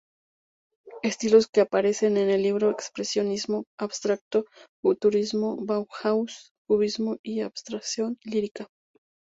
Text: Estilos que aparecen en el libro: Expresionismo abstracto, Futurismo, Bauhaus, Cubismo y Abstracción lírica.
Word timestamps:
Estilos 1.03 1.47
que 1.47 1.61
aparecen 1.61 2.17
en 2.17 2.31
el 2.31 2.41
libro: 2.41 2.71
Expresionismo 2.71 3.65
abstracto, 3.77 4.45
Futurismo, 4.81 5.57
Bauhaus, 5.63 6.53
Cubismo 6.67 7.17
y 7.21 7.41
Abstracción 7.41 8.17
lírica. 8.23 8.67